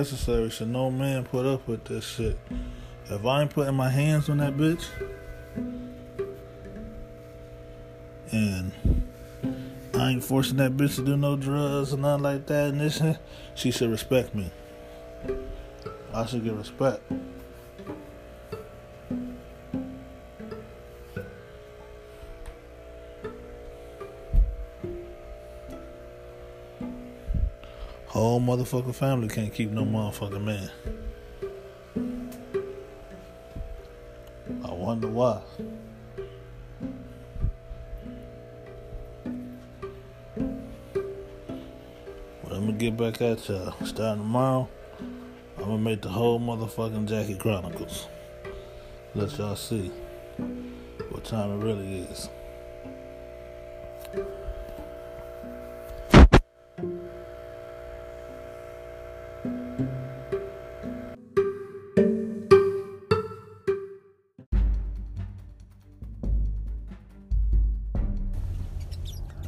[0.00, 2.38] Necessary should no man put up with this shit.
[3.10, 4.86] If I ain't putting my hands on that bitch,
[8.32, 8.72] and
[9.92, 13.02] I ain't forcing that bitch to do no drugs or nothing like that, and this,
[13.54, 14.50] she should respect me.
[16.14, 17.02] I should get respect.
[28.50, 30.68] Motherfucking family can't keep no motherfucking man.
[34.64, 35.40] I wonder why.
[42.42, 43.72] But I'm gonna get back at y'all.
[43.84, 44.68] Starting tomorrow,
[45.58, 48.08] I'm gonna make the whole motherfucking Jackie Chronicles.
[49.14, 49.92] Let y'all see
[51.10, 52.28] what time it really is.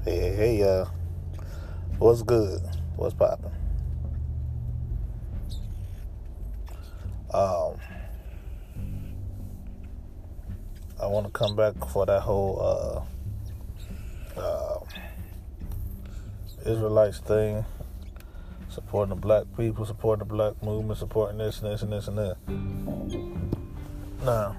[0.05, 0.91] Hey, hey, y'all.
[1.99, 2.61] What's good?
[2.97, 3.53] What's poppin'?
[7.33, 7.77] Um,
[11.01, 13.07] I want to come back for that whole
[14.37, 14.81] uh, uh,
[16.67, 17.65] Israelites thing,
[18.71, 22.19] supporting the black people, supporting the black movement, supporting this and this and this and
[22.19, 22.37] that.
[24.25, 24.57] Now,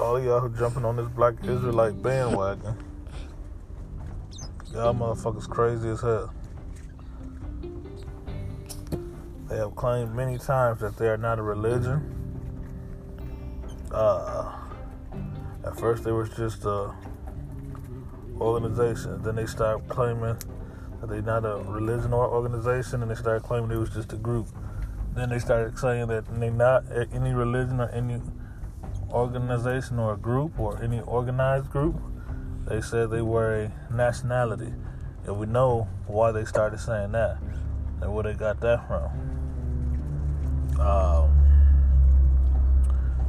[0.00, 2.74] all y'all who jumping on this black Israelite bandwagon,
[4.72, 6.32] y'all motherfuckers crazy as hell.
[9.48, 12.16] They have claimed many times that they are not a religion.
[13.92, 14.56] Uh,
[15.66, 16.94] at first, they was just a
[18.40, 19.22] organization.
[19.22, 20.36] Then they started claiming
[21.00, 24.16] that they're not a religion or organization, and they started claiming it was just a
[24.16, 24.46] group.
[25.14, 28.20] Then they started saying that they're not any religion or any
[29.12, 32.00] organization or a group or any organized group.
[32.66, 34.72] They said they were a nationality.
[35.24, 37.38] And we know why they started saying that
[38.00, 39.10] and where they got that from.
[40.80, 41.30] Um,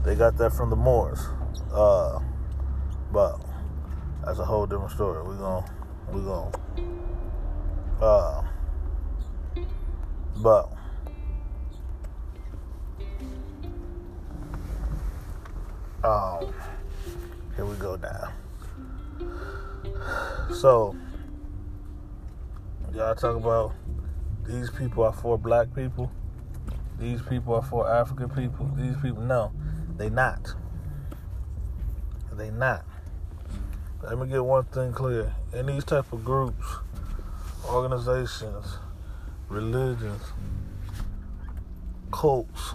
[0.04, 1.20] they got that from the Moors.
[1.74, 2.20] Uh,
[3.12, 3.40] but
[4.26, 5.24] that's a whole different story.
[5.24, 5.72] We're going to,
[6.12, 6.52] we're going
[8.00, 8.44] to, uh,
[10.38, 10.72] but,
[16.04, 16.54] um,
[17.56, 18.34] here we go now.
[20.54, 20.96] So,
[22.94, 23.74] y'all talk about
[24.48, 26.12] these people are for black people.
[27.00, 28.72] These people are for African people.
[28.76, 29.52] These people, no,
[29.98, 30.54] they not.
[32.34, 32.84] They not.
[34.04, 35.36] Let me get one thing clear.
[35.54, 36.66] In these type of groups,
[37.70, 38.66] organizations,
[39.50, 40.24] religions,
[42.12, 42.74] cults,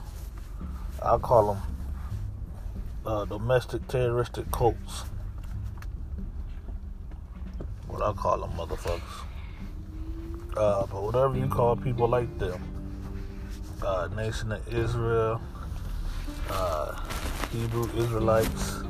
[1.02, 1.75] I call them
[3.06, 5.04] uh, domestic terroristic cults.
[7.86, 9.00] What I call them, motherfuckers.
[10.56, 12.60] Uh, but whatever you call people like them,
[13.82, 15.40] uh, Nation of Israel,
[16.50, 17.00] uh,
[17.52, 18.82] Hebrew Israelites,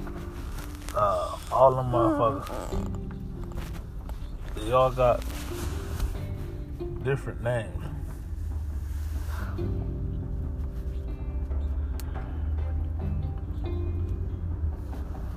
[0.94, 3.02] uh, all them motherfuckers.
[4.54, 5.22] They all got
[7.02, 7.85] different names.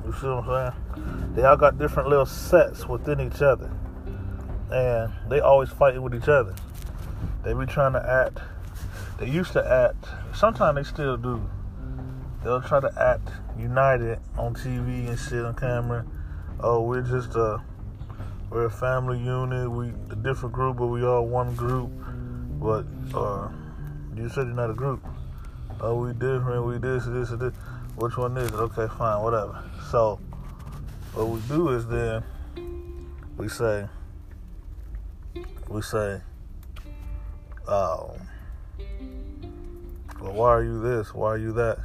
[0.10, 1.34] You see what I'm saying?
[1.36, 3.72] They all got different little sets within each other.
[4.72, 6.56] And they always fighting with each other.
[7.44, 8.40] They be trying to act.
[9.20, 10.10] They used to act.
[10.36, 11.48] Sometimes they still do.
[12.44, 16.08] They'll try to act united on TV and shit on camera.
[16.60, 17.62] Oh, we're just a
[18.50, 19.70] we're a family unit.
[19.70, 21.92] We a different group, but we all one group.
[22.60, 23.50] But uh,
[24.16, 25.06] you said you're not a group.
[25.80, 26.66] Oh, we different.
[26.66, 27.54] We this, this, and this.
[28.00, 28.54] Which one is it?
[28.54, 29.62] Okay, fine, whatever.
[29.92, 30.22] So,
[31.14, 32.24] what we do is then
[33.36, 33.90] we say,
[35.68, 36.22] we say,
[37.68, 38.16] um,
[40.22, 41.14] well, why are you this?
[41.14, 41.80] Why are you that?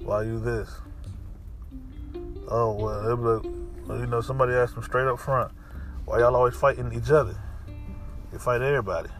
[0.00, 0.68] Why are you this?
[2.48, 5.52] Oh, well, you know, somebody asked them straight up front,
[6.06, 7.40] why y'all always fighting each other?
[8.32, 9.10] You fight everybody.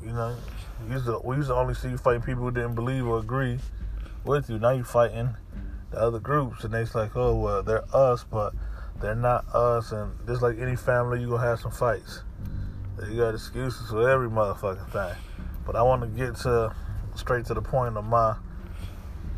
[0.00, 0.36] You know,
[0.86, 3.18] we used to, we used to only see you fighting people who didn't believe or
[3.18, 3.58] agree
[4.24, 4.58] with you.
[4.58, 5.36] Now you're fighting
[5.90, 8.54] the other groups, and they's like, oh well, they're us, but
[9.00, 9.92] they're not us.
[9.92, 12.22] And just like any family, you're gonna have some fights.
[13.08, 15.16] You got excuses for every motherfucking thing.
[15.66, 16.74] But I want to get to
[17.14, 18.36] straight to the point of my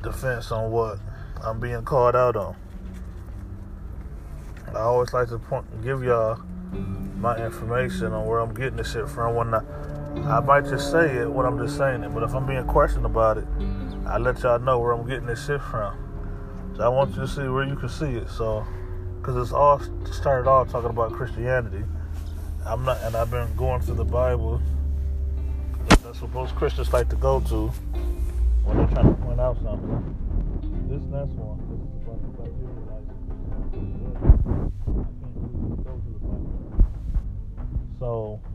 [0.03, 0.99] defense on what
[1.43, 2.57] I'm being called out on.
[4.69, 6.37] I always like to point, give y'all
[7.19, 9.35] my information on where I'm getting this shit from.
[9.37, 9.61] When I,
[10.27, 13.07] I might just say it what I'm just saying it, but if I'm being questioned
[13.07, 13.47] about it,
[14.07, 15.97] I let y'all know where I'm getting this shit from.
[16.77, 18.29] So I want you to see where you can see it.
[18.29, 18.67] So,
[19.19, 19.81] because it's all
[20.13, 21.85] started off talking about Christianity.
[22.67, 24.61] I'm not, and I've been going to the Bible.
[25.89, 27.69] That's what most Christians like to go to
[28.65, 30.17] when they're trying to point out something.
[30.89, 31.55] This next one.
[38.05, 38.54] I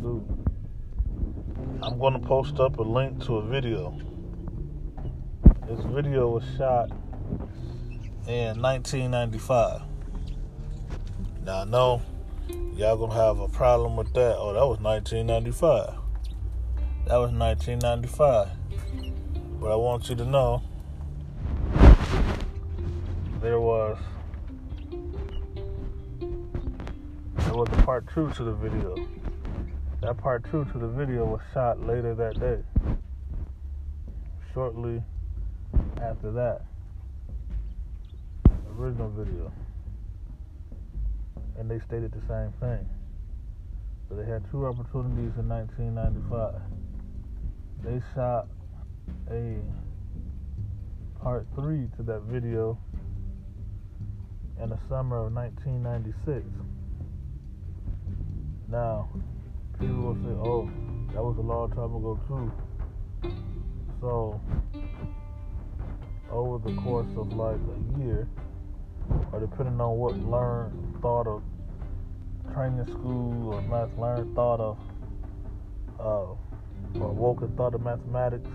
[0.00, 0.24] So.
[1.82, 3.98] I'm going to post up a link to a video.
[5.68, 6.90] This video was shot
[8.26, 9.82] in 1995.
[11.44, 12.02] Now I know
[12.74, 14.36] y'all gonna have a problem with that.
[14.36, 15.94] Oh, that was 1995.
[17.06, 18.48] That was 1995.
[19.60, 20.62] But I want you to know
[23.40, 23.98] there was
[27.38, 28.96] there was a part two to the video.
[30.02, 32.62] That part two to the video was shot later that day.
[34.54, 35.02] Shortly
[36.00, 36.62] after that
[38.78, 39.52] original video.
[41.58, 42.88] and they stated the same thing.
[44.08, 46.62] So they had two opportunities in 1995.
[47.84, 48.48] They shot
[49.30, 49.58] a
[51.22, 52.78] part three to that video
[54.62, 56.46] in the summer of 1996.
[58.68, 59.10] Now,
[59.80, 60.70] people will say, oh,
[61.14, 62.52] that was a long time ago, too.
[64.00, 64.40] So,
[66.30, 68.28] over the course of like a year,
[69.32, 71.42] or depending on what learned thought of
[72.52, 74.78] training school or math learned thought of
[75.98, 78.48] uh, or woken thought of mathematics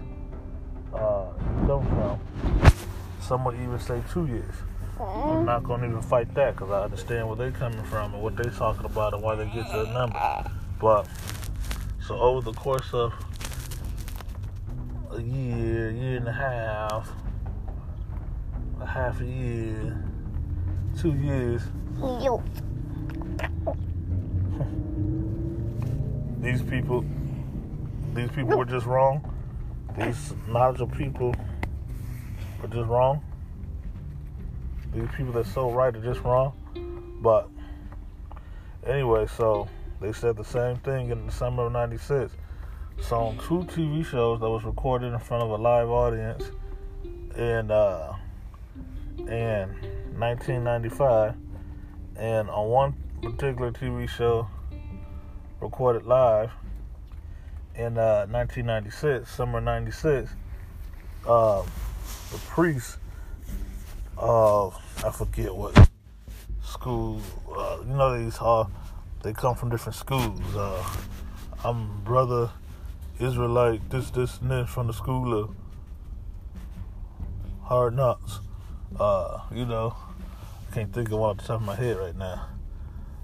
[0.94, 1.26] uh,
[1.66, 2.20] come from.
[3.22, 4.56] Some would even say two years.
[5.00, 8.38] I'm not to even fight that because I understand where they're coming from and what
[8.38, 10.52] they're talking about and why they get their number.
[10.80, 11.08] But
[12.06, 13.14] so over the course of
[15.12, 17.10] a year, year and a half,
[18.82, 20.04] a half a year,
[21.00, 21.62] two years.
[26.42, 27.06] these people,
[28.14, 29.32] these people were just wrong.
[29.98, 31.34] These knowledgeable people
[32.62, 33.24] were just wrong.
[34.94, 36.54] These people that so right are just wrong.
[37.22, 37.50] But
[38.86, 39.70] anyway, so
[40.02, 42.34] they said the same thing in the summer of '96.
[43.02, 46.44] So on two TV shows that was recorded in front of a live audience
[47.36, 48.16] in uh,
[49.20, 49.70] in
[50.18, 51.36] 1995,
[52.18, 54.48] and on one particular TV show
[55.60, 56.52] recorded live
[57.76, 60.32] in uh, 1996, summer '96,
[61.28, 61.64] uh,
[62.32, 62.98] the priest
[64.18, 65.90] of I forget what
[66.64, 67.22] school.
[67.56, 68.66] Uh, you know these uh,
[69.26, 70.40] they come from different schools.
[70.56, 70.88] Uh,
[71.64, 72.52] I'm brother
[73.20, 75.56] Israelite, this, this, and this from the school of
[77.64, 78.40] Hard Knocks.
[79.00, 79.96] Uh, you know,
[80.70, 82.50] I can't think of one off the top of my head right now.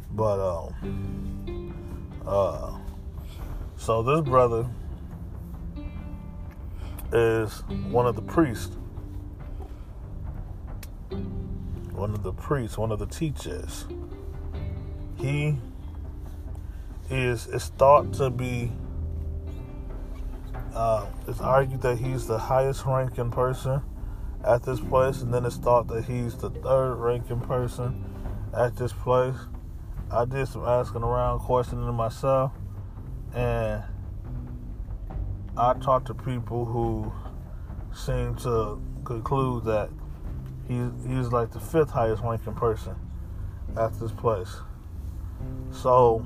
[0.09, 2.79] But um, uh,
[3.77, 4.67] so this brother
[7.13, 7.59] is
[7.91, 8.75] one of the priests
[11.91, 13.85] one of the priests, one of the teachers.
[15.19, 15.59] He
[17.11, 18.71] is is thought to be
[20.73, 23.81] uh, it's argued that he's the highest ranking person
[24.43, 28.03] at this place, and then it's thought that he's the third ranking person
[28.57, 29.35] at this place.
[30.09, 32.53] I did some asking around, questioning myself,
[33.35, 33.83] and
[35.57, 37.11] I talked to people who
[37.93, 39.89] seem to conclude that
[40.71, 42.95] He's he's like the fifth highest ranking person
[43.77, 44.55] at this place.
[45.71, 46.25] So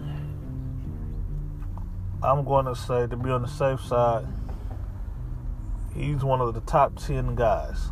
[2.23, 4.25] I'm going to say to be on the safe side,
[5.95, 7.89] he's one of the top ten guys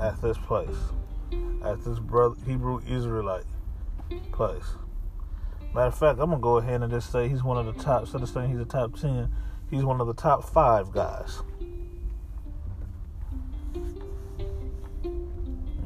[0.00, 0.76] at this place,
[1.64, 3.44] at this brother Hebrew Israelite
[4.32, 4.64] place.
[5.74, 8.02] Matter of fact, I'm gonna go ahead and just say he's one of the top.
[8.02, 9.30] Instead of saying he's a top ten,
[9.70, 11.42] he's one of the top five guys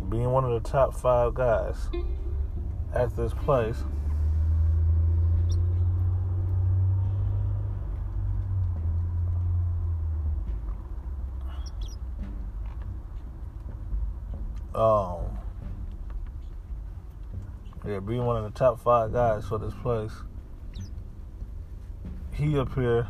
[0.09, 1.88] being one of the top five guys
[2.94, 3.82] at this place.
[14.75, 15.39] Um,
[17.87, 20.12] yeah, being one of the top five guys for this place.
[22.33, 23.07] He appeared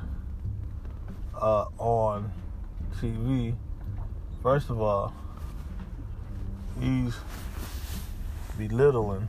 [1.41, 2.31] uh, on
[3.01, 3.55] TV.
[4.43, 5.15] First of all,
[6.81, 7.15] he's
[8.59, 9.29] belittling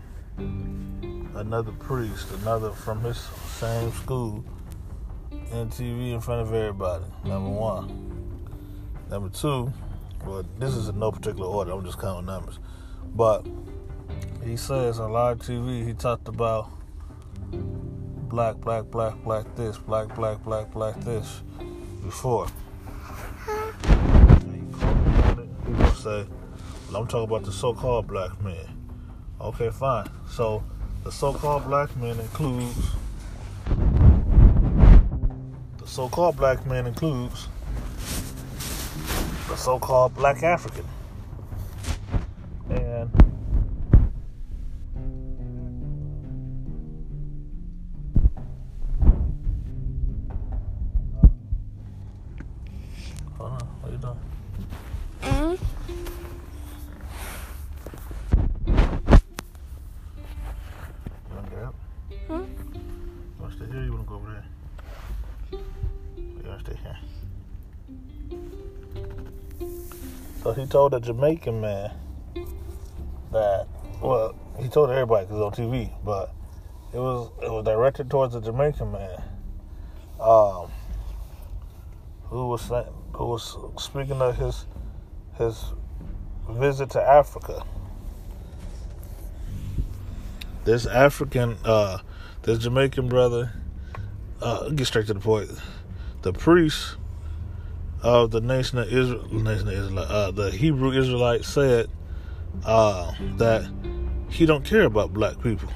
[1.35, 4.43] another priest, another from his same school,
[5.31, 7.05] in TV in front of everybody.
[7.23, 8.05] Number one.
[9.09, 9.71] Number two,
[10.25, 11.71] well, this is in no particular order.
[11.71, 12.59] I'm just counting numbers.
[13.13, 13.45] But
[14.43, 16.69] he says on live TV, he talked about
[17.51, 21.41] black, black, black, black this, black, black, black, black this
[22.03, 22.47] before.
[25.65, 26.25] Will say,
[26.93, 28.89] I'm talking about the so-called black man.
[29.41, 30.07] Okay, fine.
[30.29, 30.63] So
[31.03, 32.91] the so-called black man includes
[35.77, 37.47] the so-called black man includes
[39.47, 40.85] the so-called black African.
[70.75, 71.89] Told a Jamaican man
[73.31, 73.65] that,
[74.01, 76.33] well, he told everybody because on TV, but
[76.93, 79.23] it was it was directed towards a Jamaican man,
[80.19, 80.69] um,
[82.23, 82.69] who was
[83.13, 84.65] who was speaking of his
[85.37, 85.63] his
[86.49, 87.63] visit to Africa.
[90.65, 91.99] This African, uh,
[92.41, 93.53] this Jamaican brother,
[94.41, 95.51] uh, get straight to the point.
[96.23, 96.97] The priest
[98.01, 101.89] of the nation of Israel, nation of Israel, uh, the Hebrew Israelite said
[102.65, 103.69] uh, that
[104.29, 105.69] he don't care about black people,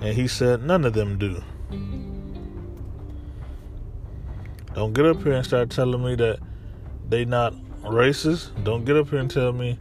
[0.00, 1.42] and he said none of them do.
[4.74, 6.38] Don't get up here and start telling me that
[7.08, 8.50] they not racist.
[8.64, 9.78] Don't get up here and tell me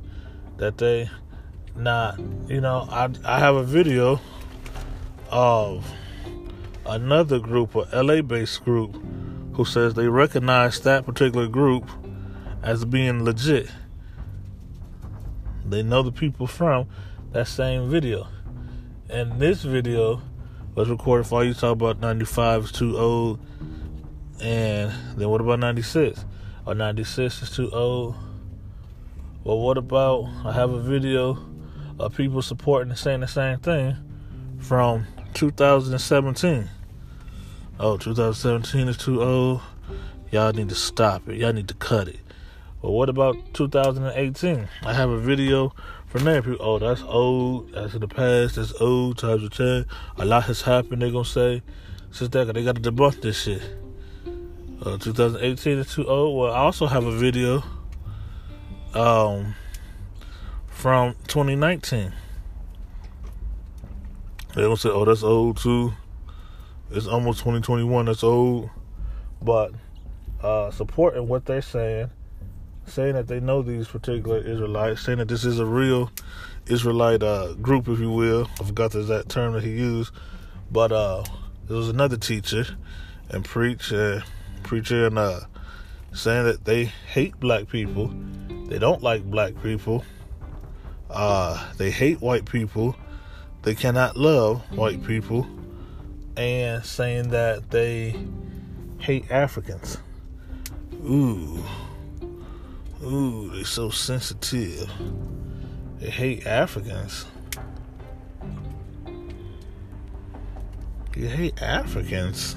[0.58, 1.10] that they
[1.76, 2.20] not.
[2.48, 4.20] You know, I I have a video
[5.32, 5.86] of
[6.86, 8.96] another group, a LA-based group,
[9.60, 11.86] who says they recognize that particular group
[12.64, 13.70] as being legit.
[15.66, 16.88] They know the people from
[17.34, 18.26] that same video.
[19.10, 20.22] And this video
[20.76, 23.42] was recorded for you talk about 95 is too old.
[24.40, 26.24] And then what about 96?
[26.66, 28.16] Or 96 is too old.
[29.44, 31.38] Well, what about I have a video
[32.00, 33.98] of people supporting and saying the same thing
[34.58, 36.70] from 2017.
[37.82, 39.62] Oh, 2017 is too old.
[40.32, 41.38] Y'all need to stop it.
[41.38, 42.20] Y'all need to cut it.
[42.82, 44.68] But what about 2018?
[44.84, 45.74] I have a video
[46.08, 46.42] from there.
[46.42, 47.72] People, oh, that's old.
[47.72, 48.56] That's in the past.
[48.56, 49.18] That's old.
[49.18, 49.90] Times have changed.
[50.18, 51.02] A lot has happened.
[51.02, 51.64] They're gonna say
[52.12, 53.62] since that they got to debunk this shit.
[54.86, 56.38] Uh, 2018 is too old.
[56.38, 57.64] Well, I also have a video
[58.94, 59.56] um,
[60.68, 62.12] from 2019.
[64.54, 65.94] They gonna say, "Oh, that's old too."
[66.92, 68.06] It's almost 2021.
[68.06, 68.70] That's old,
[69.42, 69.72] but
[70.42, 72.10] uh, supporting what they're saying
[72.90, 76.12] saying that they know these particular Israelites, saying that this is a real
[76.68, 78.50] Israelite uh, group, if you will.
[78.60, 80.12] I forgot the exact term that he used,
[80.72, 81.24] but uh,
[81.68, 82.66] there was another teacher
[83.30, 84.22] and preach, uh,
[84.64, 85.42] preacher, and uh,
[86.14, 88.14] saying that they hate black people,
[88.68, 90.04] they don't like black people,
[91.10, 92.96] uh, they hate white people,
[93.62, 95.48] they cannot love white people,
[96.40, 98.16] and saying that they
[99.00, 99.98] hate Africans.
[100.94, 101.62] Ooh.
[103.04, 104.90] Ooh, they're so sensitive.
[106.00, 107.26] They hate Africans.
[111.14, 112.56] You hate Africans.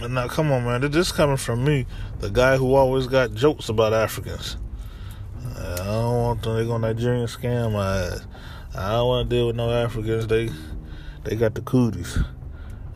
[0.00, 0.80] And now, come on, man.
[0.82, 1.86] This is coming from me,
[2.20, 4.58] the guy who always got jokes about Africans.
[5.58, 6.56] I don't want them.
[6.56, 8.26] They go Nigerian scam my ass.
[8.74, 10.26] I don't want to deal with no Africans.
[10.26, 10.50] They,
[11.24, 12.18] they got the cooties.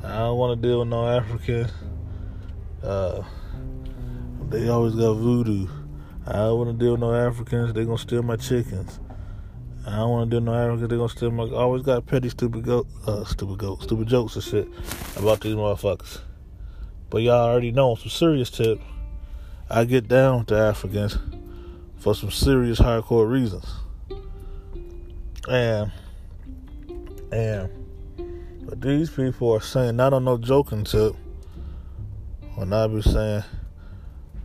[0.02, 1.70] I don't want to deal with no Africans.
[2.82, 3.22] Uh,
[4.48, 5.68] they always got voodoo.
[6.26, 7.72] I don't want to deal with no Africans.
[7.72, 9.00] They gonna steal my chickens.
[9.86, 10.88] I don't want to deal with no Africans.
[10.90, 11.44] They gonna steal my.
[11.44, 14.68] Always got petty, stupid goat, uh, stupid goat, stupid jokes and shit
[15.16, 16.20] about these motherfuckers.
[17.10, 18.80] But y'all already know some serious tip.
[19.68, 21.18] I get down with the Africans
[21.98, 23.66] for some serious hardcore reasons.
[25.48, 25.90] And
[27.32, 27.70] and
[28.62, 31.14] but these people are saying not on no joking tip.
[32.54, 33.44] When I be saying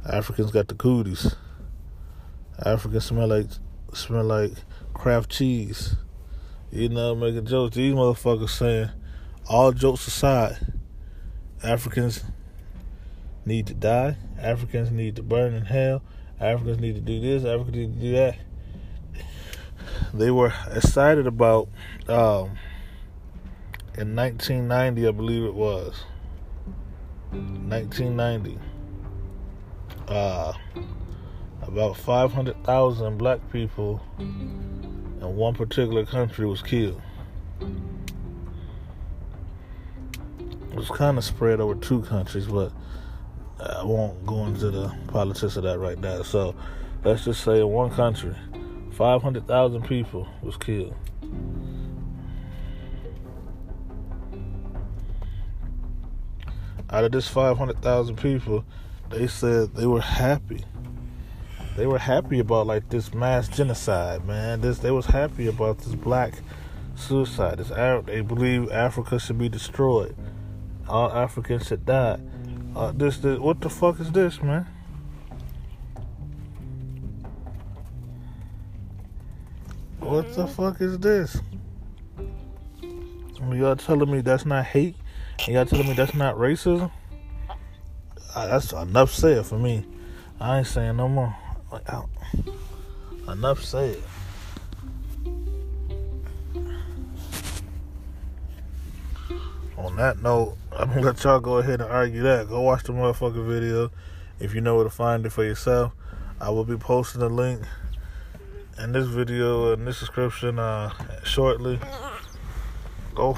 [0.05, 1.35] Africans got the cooties.
[2.63, 3.47] Africans smell like
[3.93, 4.51] smell like
[4.93, 5.95] Kraft cheese.
[6.71, 7.75] You know, making jokes.
[7.75, 8.89] These motherfuckers saying,
[9.47, 10.57] all jokes aside,
[11.63, 12.23] Africans
[13.45, 14.17] need to die.
[14.37, 16.01] Africans need to burn in hell.
[16.39, 17.45] Africans need to do this.
[17.45, 18.35] Africans need to do that.
[20.13, 21.67] They were excited about
[22.07, 22.57] um,
[23.97, 26.03] in 1990, I believe it was.
[27.31, 28.59] 1990
[30.07, 30.53] uh,
[31.61, 37.01] about 500,000 black people in one particular country was killed.
[40.39, 42.71] It was kind of spread over two countries, but
[43.59, 46.21] I won't go into the politics of that right now.
[46.21, 46.53] So
[47.03, 48.35] let's just say in one country,
[48.95, 50.95] 500,000 people was killed.
[56.89, 58.63] Out of this 500,000 people,
[59.09, 60.63] they said they were happy.
[61.75, 64.61] They were happy about like this mass genocide, man.
[64.61, 66.35] This they was happy about this black
[66.95, 67.57] suicide.
[67.57, 67.69] This
[68.05, 70.15] they believe Africa should be destroyed.
[70.87, 72.19] All Africans should die.
[72.73, 74.67] Uh, this, this, what the fuck is this, man?
[80.15, 81.41] what the fuck is this?
[83.51, 84.95] Y'all telling me that's not hate?
[85.45, 86.89] Y'all telling me that's not racism?
[88.33, 89.85] That's enough said for me.
[90.39, 91.35] I ain't saying no more.
[91.69, 92.03] Like, I,
[93.29, 93.97] enough said.
[99.77, 102.47] On that note, I'm gonna let y'all go ahead and argue that.
[102.47, 103.91] Go watch the motherfucking video
[104.39, 105.91] if you know where to find it for yourself.
[106.39, 107.61] I will be posting a link
[108.77, 110.91] in this video in this description uh,
[111.23, 111.79] shortly.
[113.13, 113.37] Go.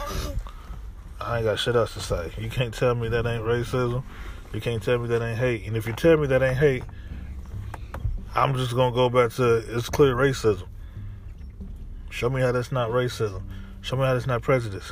[1.19, 2.31] I ain't got shit else to say.
[2.37, 4.03] You can't tell me that ain't racism.
[4.53, 5.65] You can't tell me that ain't hate.
[5.65, 6.83] And if you tell me that ain't hate,
[8.33, 10.67] I'm just gonna go back to it's clear racism.
[12.09, 13.43] Show me how that's not racism.
[13.81, 14.91] Show me how that's not prejudice.